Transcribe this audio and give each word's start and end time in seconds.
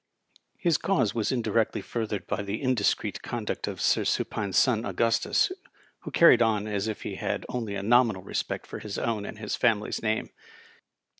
His 0.57 0.79
cause 0.79 1.13
was 1.13 1.31
indirectly 1.31 1.79
furthered 1.79 2.25
by 2.25 2.41
the 2.41 2.59
indiscreet 2.59 3.21
conduct 3.21 3.67
of 3.67 3.79
Sir 3.79 4.03
Supine's 4.03 4.57
son 4.57 4.83
Augustus, 4.83 5.51
who 5.99 6.09
carried 6.09 6.41
on 6.41 6.65
as 6.65 6.87
if 6.87 7.03
he 7.03 7.17
had 7.17 7.45
only 7.49 7.75
a 7.75 7.83
nominal 7.83 8.23
respect 8.23 8.65
for 8.65 8.79
his 8.79 8.97
own 8.97 9.25
and 9.27 9.37
his 9.37 9.55
family's 9.55 10.01
name. 10.01 10.31